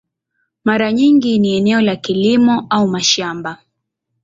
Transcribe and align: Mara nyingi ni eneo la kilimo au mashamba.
Mara 0.63 0.91
nyingi 0.91 1.39
ni 1.39 1.55
eneo 1.57 1.81
la 1.81 1.95
kilimo 1.95 2.67
au 2.69 2.87
mashamba. 2.87 3.57